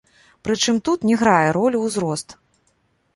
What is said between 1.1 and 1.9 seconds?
грае ролю